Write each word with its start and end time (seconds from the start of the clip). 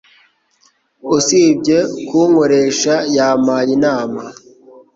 Usibye 1.15 1.77
kunkoresha, 2.07 2.93
yampaye 3.15 3.69
inama 3.77 4.21